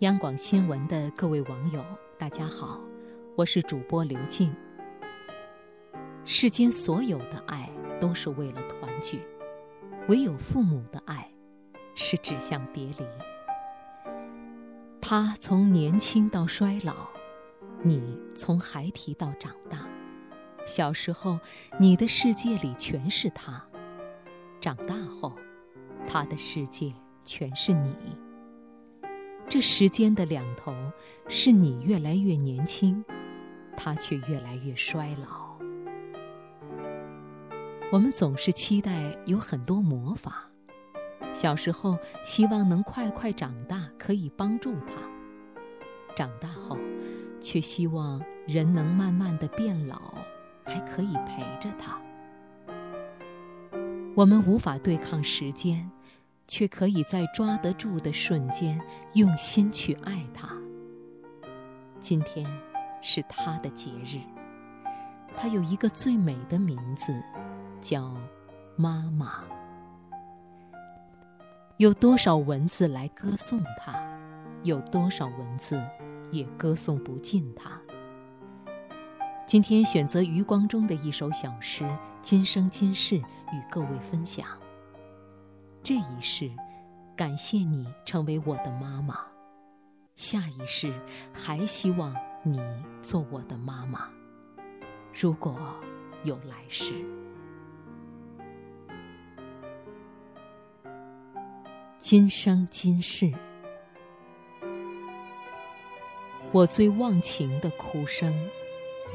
[0.00, 1.84] 央广新闻的各位网友，
[2.16, 2.80] 大家好，
[3.36, 4.50] 我是主播刘静。
[6.24, 7.68] 世间所有的爱
[8.00, 9.20] 都是为了团聚，
[10.08, 11.30] 唯有父母的爱
[11.94, 13.06] 是指向别离。
[15.02, 16.94] 他从年轻到衰老，
[17.82, 19.86] 你从孩提到长大。
[20.64, 21.38] 小时候，
[21.78, 23.62] 你的世界里全是他；
[24.62, 25.34] 长大后，
[26.06, 26.90] 他的世界
[27.22, 27.94] 全是你。
[29.50, 30.72] 这时间的两头，
[31.28, 33.04] 是你越来越年轻，
[33.76, 35.50] 他却越来越衰老。
[37.90, 40.48] 我们总是期待有很多魔法，
[41.34, 45.02] 小时候希望能快快长大，可以帮助他；
[46.14, 46.78] 长大后，
[47.40, 50.14] 却希望人能慢慢的变老，
[50.64, 52.00] 还可以陪着他。
[54.14, 55.90] 我们无法对抗时间。
[56.50, 58.78] 却可以在抓得住的瞬间
[59.12, 60.48] 用心去爱他。
[62.00, 62.44] 今天
[63.00, 64.18] 是他的节日，
[65.36, 67.14] 他有一个最美的名字，
[67.80, 68.16] 叫
[68.74, 69.44] 妈妈。
[71.76, 73.94] 有多少文字来歌颂他，
[74.64, 75.80] 有多少文字
[76.32, 77.80] 也歌颂不尽他。
[79.46, 81.84] 今天选择余光中的一首小诗
[82.20, 84.44] 《今生今世》与各位分享。
[85.82, 86.50] 这一世，
[87.16, 89.14] 感谢你成为我的妈妈；
[90.14, 90.92] 下一世，
[91.32, 92.60] 还希望你
[93.00, 94.08] 做我的妈妈。
[95.18, 95.58] 如果
[96.22, 96.92] 有来世，
[101.98, 103.32] 今生今世，
[106.52, 108.32] 我最忘情的哭声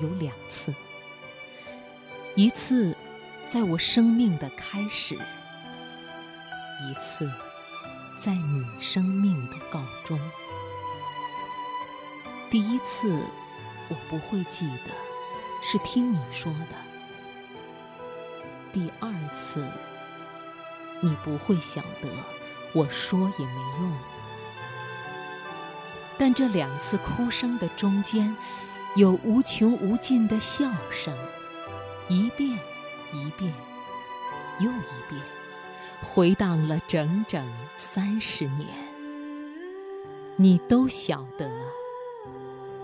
[0.01, 0.73] 有两次：
[2.35, 2.95] 一次，
[3.45, 5.15] 在我生命的开始。
[6.81, 7.29] 一次，
[8.17, 10.19] 在你生命的告终。
[12.49, 13.17] 第一次，
[13.87, 14.91] 我不会记得，
[15.63, 16.75] 是听你说的。
[18.73, 19.65] 第二次，
[20.99, 22.09] 你不会晓得，
[22.73, 23.93] 我说也没用。
[26.17, 28.35] 但这两次哭声的中间，
[28.95, 31.13] 有无穷无尽的笑声，
[32.09, 32.57] 一遍
[33.13, 33.53] 一遍
[34.59, 35.21] 又一遍。
[36.03, 37.45] 回荡了整整
[37.75, 38.67] 三十年，
[40.35, 41.49] 你都晓得，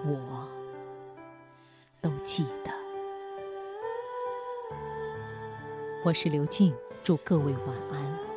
[0.06, 0.48] 我
[2.02, 2.72] 都记得。
[6.04, 6.74] 我是刘静，
[7.04, 8.31] 祝各位晚安。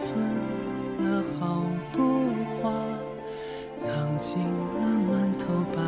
[0.00, 0.14] 存
[1.00, 2.04] 了好多
[2.62, 2.70] 话，
[3.74, 3.84] 藏
[4.20, 4.40] 进
[4.78, 5.80] 了满头白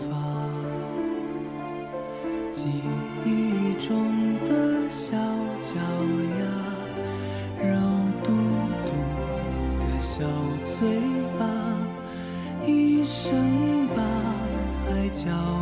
[0.00, 0.08] 发。
[2.50, 2.68] 记
[3.24, 5.16] 忆中的小
[5.60, 5.76] 脚
[6.40, 6.42] 丫，
[7.64, 7.70] 肉
[8.24, 8.32] 嘟
[8.84, 8.90] 嘟
[9.80, 10.24] 的小
[10.64, 11.00] 嘴
[11.38, 11.46] 巴，
[12.66, 14.02] 一生把
[14.90, 15.61] 爱交。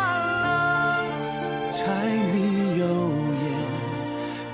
[1.83, 1.87] 柴
[2.31, 2.85] 米油
[3.41, 3.43] 盐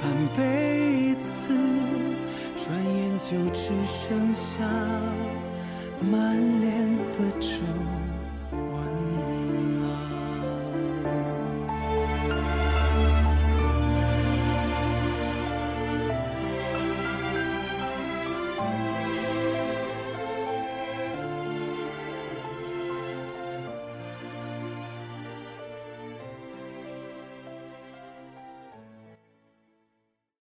[0.02, 1.50] 半辈子，
[2.56, 2.66] 转
[2.96, 4.64] 眼就只剩下。
[6.10, 7.97] 满脸的皱。